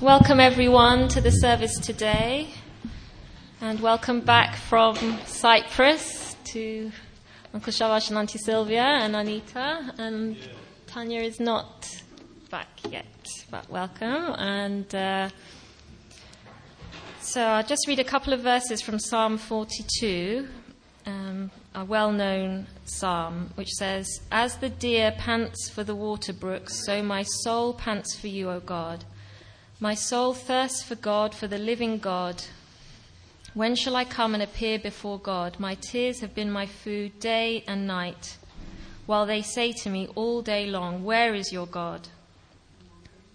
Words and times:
Welcome 0.00 0.38
everyone 0.38 1.08
to 1.08 1.20
the 1.20 1.32
service 1.32 1.76
today, 1.76 2.50
and 3.60 3.80
welcome 3.80 4.20
back 4.20 4.54
from 4.54 4.94
Cyprus 5.26 6.36
to 6.52 6.92
Uncle 7.52 7.72
Shavash 7.72 8.08
and 8.08 8.16
Auntie 8.16 8.38
Sylvia 8.38 8.84
and 8.84 9.16
Anita. 9.16 9.92
And 9.98 10.36
Tanya 10.86 11.20
is 11.22 11.40
not 11.40 11.88
back 12.48 12.68
yet, 12.88 13.06
but 13.50 13.68
welcome. 13.68 14.36
And 14.38 14.94
uh, 14.94 15.30
so 17.20 17.42
I'll 17.42 17.66
just 17.66 17.88
read 17.88 17.98
a 17.98 18.04
couple 18.04 18.32
of 18.32 18.38
verses 18.38 18.80
from 18.80 19.00
Psalm 19.00 19.36
42, 19.36 20.46
um, 21.06 21.50
a 21.74 21.84
well 21.84 22.12
known 22.12 22.68
psalm, 22.84 23.50
which 23.56 23.70
says, 23.70 24.08
As 24.30 24.58
the 24.58 24.68
deer 24.68 25.12
pants 25.18 25.68
for 25.68 25.82
the 25.82 25.96
water 25.96 26.32
brooks, 26.32 26.84
so 26.86 27.02
my 27.02 27.24
soul 27.24 27.74
pants 27.74 28.14
for 28.14 28.28
you, 28.28 28.48
O 28.48 28.60
God. 28.60 29.04
My 29.80 29.94
soul 29.94 30.34
thirsts 30.34 30.82
for 30.82 30.96
God, 30.96 31.32
for 31.32 31.46
the 31.46 31.56
living 31.56 31.98
God. 31.98 32.42
When 33.54 33.76
shall 33.76 33.94
I 33.94 34.04
come 34.04 34.34
and 34.34 34.42
appear 34.42 34.76
before 34.76 35.20
God? 35.20 35.60
My 35.60 35.76
tears 35.76 36.18
have 36.18 36.34
been 36.34 36.50
my 36.50 36.66
food 36.66 37.20
day 37.20 37.62
and 37.68 37.86
night, 37.86 38.38
while 39.06 39.24
they 39.24 39.40
say 39.40 39.72
to 39.84 39.88
me 39.88 40.08
all 40.16 40.42
day 40.42 40.66
long, 40.66 41.04
Where 41.04 41.32
is 41.32 41.52
your 41.52 41.66
God? 41.66 42.08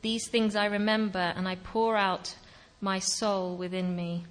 These 0.00 0.28
things 0.28 0.56
I 0.56 0.64
remember, 0.64 1.34
and 1.36 1.46
I 1.46 1.56
pour 1.56 1.94
out 1.94 2.34
my 2.80 3.00
soul 3.00 3.58
within 3.58 3.94
me. 3.94 4.24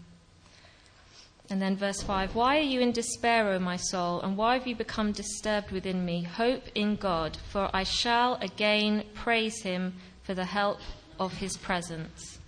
And 1.47 1.61
then 1.61 1.75
verse 1.75 2.01
5 2.01 2.33
Why 2.33 2.57
are 2.57 2.61
you 2.61 2.79
in 2.79 2.91
despair, 2.91 3.49
O 3.51 3.59
my 3.59 3.75
soul, 3.75 4.19
and 4.21 4.35
why 4.35 4.55
have 4.55 4.65
you 4.65 4.75
become 4.75 5.11
disturbed 5.11 5.69
within 5.69 6.05
me? 6.05 6.23
Hope 6.23 6.63
in 6.73 6.95
God, 6.95 7.37
for 7.49 7.69
I 7.71 7.83
shall 7.83 8.35
again 8.41 9.03
praise 9.13 9.61
him 9.61 9.93
for 10.23 10.33
the 10.33 10.45
help 10.45 10.79
of 11.19 11.33
his 11.33 11.57
presence. 11.57 12.39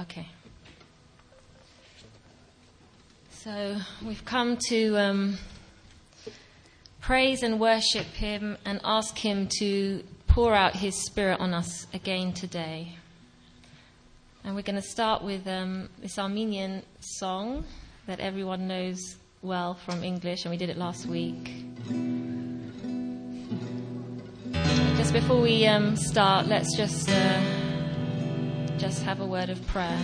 Okay. 0.00 0.28
So 3.30 3.76
we've 4.04 4.24
come 4.24 4.58
to 4.68 4.96
um, 4.98 5.38
praise 7.00 7.42
and 7.42 7.58
worship 7.58 8.06
him 8.06 8.58
and 8.64 8.80
ask 8.84 9.16
him 9.16 9.48
to 9.60 10.02
pour 10.26 10.54
out 10.54 10.76
his 10.76 10.94
spirit 11.06 11.40
on 11.40 11.54
us 11.54 11.86
again 11.94 12.32
today. 12.32 12.96
And 14.44 14.54
we're 14.54 14.62
going 14.62 14.76
to 14.76 14.82
start 14.82 15.22
with 15.22 15.46
um, 15.46 15.88
this 16.00 16.18
Armenian 16.18 16.82
song 17.00 17.64
that 18.06 18.20
everyone 18.20 18.68
knows 18.68 19.16
well 19.42 19.74
from 19.74 20.02
English, 20.02 20.44
and 20.44 20.50
we 20.50 20.56
did 20.56 20.70
it 20.70 20.76
last 20.76 21.06
week. 21.06 21.67
Just 25.08 25.22
before 25.22 25.40
we 25.40 25.66
um, 25.66 25.96
start, 25.96 26.48
let's 26.48 26.76
just 26.76 27.08
uh, 27.08 27.40
just 28.76 29.02
have 29.04 29.20
a 29.20 29.24
word 29.24 29.48
of 29.48 29.66
prayer. 29.66 29.98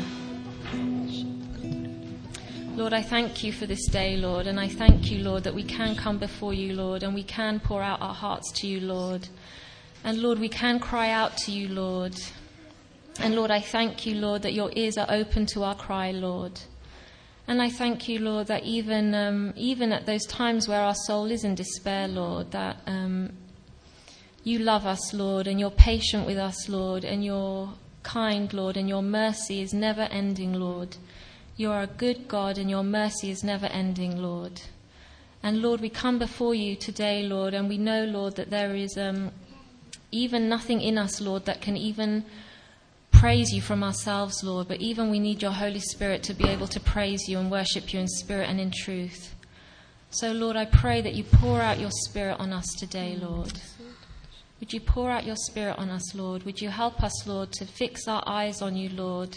Lord, 2.75 2.95
I 2.95 3.03
thank 3.03 3.45
you 3.45 3.53
for 3.53 3.67
this 3.67 3.87
day, 3.89 4.17
Lord, 4.17 4.47
and 4.47 4.59
I 4.59 4.67
thank 4.67 5.11
you, 5.11 5.19
Lord, 5.19 5.45
that 5.45 5.55
we 5.55 5.63
can 5.63 5.95
come 5.95 6.17
before 6.17 6.55
you, 6.55 6.73
Lord, 6.73 7.03
and 7.03 7.15
we 7.15 7.23
can 7.23 7.61
pour 7.61 7.83
out 7.83 8.01
our 8.01 8.15
hearts 8.15 8.51
to 8.53 8.67
you, 8.67 8.81
Lord. 8.81 9.29
And 10.05 10.23
Lord, 10.23 10.39
we 10.39 10.49
can 10.49 10.81
cry 10.81 11.11
out 11.11 11.37
to 11.37 11.53
you, 11.53 11.69
Lord. 11.69 12.19
And 13.19 13.37
Lord, 13.37 13.51
I 13.51 13.61
thank 13.61 14.07
you, 14.07 14.15
Lord, 14.15 14.41
that 14.41 14.55
your 14.55 14.71
ears 14.75 14.97
are 14.97 15.11
open 15.11 15.45
to 15.53 15.65
our 15.65 15.75
cry, 15.75 16.13
Lord. 16.13 16.59
And 17.47 17.61
I 17.61 17.69
thank 17.69 18.09
you, 18.09 18.21
Lord, 18.21 18.47
that 18.47 18.65
even 18.65 19.15
um, 19.15 19.53
even 19.55 19.93
at 19.93 20.07
those 20.07 20.25
times 20.25 20.67
where 20.67 20.81
our 20.81 20.95
soul 20.95 21.31
is 21.31 21.45
in 21.45 21.55
despair, 21.55 22.09
Lord, 22.09 22.53
that 22.53 22.79
um, 22.87 23.35
you 24.45 24.59
love 24.59 24.85
us, 24.85 25.15
Lord, 25.15 25.47
and 25.47 25.59
you're 25.59 25.71
patient 25.71 26.27
with 26.27 26.37
us, 26.37 26.69
Lord, 26.69 27.03
and 27.05 27.25
you're 27.25 27.71
kind, 28.03 28.53
Lord, 28.53 28.77
and 28.77 28.89
your 28.89 29.03
mercy 29.03 29.63
is 29.63 29.73
never 29.73 30.03
ending, 30.03 30.53
Lord. 30.53 30.99
You 31.57 31.71
are 31.71 31.83
a 31.83 31.87
good 31.87 32.29
God, 32.29 32.59
and 32.59 32.69
your 32.69 32.83
mercy 32.83 33.31
is 33.31 33.43
never 33.43 33.67
ending, 33.67 34.21
Lord. 34.21 34.61
And 35.43 35.63
Lord, 35.63 35.81
we 35.81 35.89
come 35.89 36.19
before 36.19 36.55
you 36.55 36.77
today, 36.77 37.23
Lord, 37.23 37.55
and 37.55 37.69
we 37.69 37.79
know, 37.79 38.05
Lord, 38.05 38.37
that 38.37 38.51
there 38.51 38.75
is 38.75 38.99
um, 38.99 39.31
even 40.13 40.49
nothing 40.49 40.81
in 40.81 40.99
us, 40.99 41.21
Lord, 41.21 41.47
that 41.47 41.63
can 41.63 41.77
even 41.77 42.25
praise 43.13 43.51
you 43.51 43.63
from 43.63 43.83
ourselves, 43.83 44.45
Lord, 44.45 44.69
but 44.69 44.81
even 44.81 45.11
we 45.11 45.19
need 45.19 45.41
your 45.41 45.53
Holy 45.53 45.81
Spirit 45.81 46.23
to 46.25 46.35
be 46.35 46.49
able 46.49 46.67
to 46.67 46.81
praise 46.81 47.29
you 47.29 47.39
and 47.39 47.51
worship 47.51 47.95
you 47.95 48.01
in 48.01 48.09
spirit 48.09 48.51
and 48.51 48.61
in 48.61 48.71
truth. 48.71 49.35
So, 50.11 50.33
Lord, 50.33 50.57
I 50.57 50.67
pray 50.67 51.01
that 51.01 51.15
you 51.15 51.25
pour 51.25 51.61
out 51.61 51.81
your 51.81 51.91
spirit 51.91 52.39
on 52.39 52.53
us 52.53 52.67
today, 52.79 53.17
Lord. 53.17 53.59
Would 54.61 54.73
you 54.73 54.81
pour 54.81 55.11
out 55.11 55.27
your 55.27 55.37
spirit 55.37 55.79
on 55.79 55.91
us, 55.91 56.15
Lord? 56.15 56.45
Would 56.45 56.61
you 56.61 56.71
help 56.71 57.03
us, 57.03 57.27
Lord, 57.27 57.53
to 57.53 57.67
fix 57.67 58.09
our 58.09 58.23
eyes 58.27 58.63
on 58.63 58.77
you, 58.77 58.89
Lord? 58.89 59.37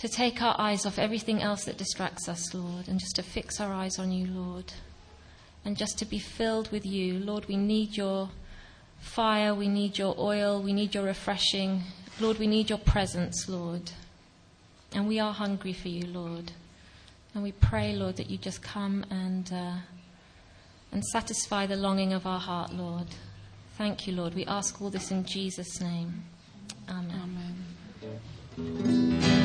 To 0.00 0.08
take 0.08 0.42
our 0.42 0.54
eyes 0.58 0.86
off 0.86 0.98
everything 0.98 1.42
else 1.42 1.64
that 1.64 1.78
distracts 1.78 2.28
us, 2.28 2.54
Lord, 2.54 2.88
and 2.88 3.00
just 3.00 3.16
to 3.16 3.22
fix 3.22 3.60
our 3.60 3.72
eyes 3.72 3.98
on 3.98 4.12
you, 4.12 4.26
Lord. 4.26 4.72
And 5.64 5.76
just 5.76 5.98
to 5.98 6.04
be 6.04 6.18
filled 6.18 6.70
with 6.70 6.86
you. 6.86 7.18
Lord, 7.18 7.46
we 7.48 7.56
need 7.56 7.96
your 7.96 8.30
fire, 9.00 9.54
we 9.54 9.68
need 9.68 9.98
your 9.98 10.14
oil, 10.18 10.62
we 10.62 10.72
need 10.72 10.94
your 10.94 11.04
refreshing. 11.04 11.82
Lord, 12.20 12.38
we 12.38 12.46
need 12.46 12.68
your 12.68 12.78
presence, 12.78 13.48
Lord. 13.48 13.90
And 14.92 15.08
we 15.08 15.18
are 15.18 15.32
hungry 15.32 15.72
for 15.72 15.88
you, 15.88 16.06
Lord. 16.06 16.52
And 17.34 17.42
we 17.42 17.52
pray, 17.52 17.94
Lord, 17.94 18.16
that 18.16 18.30
you 18.30 18.38
just 18.38 18.62
come 18.62 19.04
and, 19.10 19.52
uh, 19.52 19.76
and 20.92 21.04
satisfy 21.04 21.66
the 21.66 21.76
longing 21.76 22.12
of 22.12 22.26
our 22.26 22.40
heart, 22.40 22.72
Lord. 22.72 23.06
Thank 23.78 24.08
you, 24.08 24.14
Lord. 24.14 24.34
We 24.34 24.44
ask 24.46 24.82
all 24.82 24.90
this 24.90 25.12
in 25.12 25.24
Jesus' 25.24 25.80
name. 25.80 26.24
Amen. 26.90 27.54
Amen. 28.58 29.37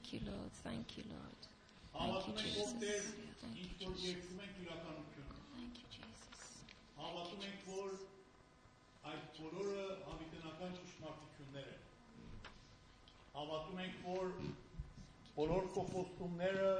Thank 0.00 0.14
you, 0.14 0.32
Lord. 0.32 0.52
Thank 0.64 0.96
you, 0.96 1.04
Lord. 1.12 1.40
Thank 1.92 2.26
you, 2.26 2.32
Jesus. 2.32 2.72
Thank 2.72 3.56
you, 3.80 3.86
Jesus. 3.92 4.16
Thank 5.52 5.74
you, 5.76 5.86
Jesus. 5.92 6.40
Հավատում 7.00 7.44
ենք, 7.48 7.60
որ 7.68 7.90
այդ 9.10 9.22
բոլորը 9.36 9.84
հավիտենական 10.06 10.72
ճշմարտություններ 10.78 11.68
են։ 11.74 11.84
Հավատում 13.36 13.78
ենք, 13.84 14.00
որ 14.08 14.26
բոլոր 15.36 15.68
փոխոստումները 15.76 16.72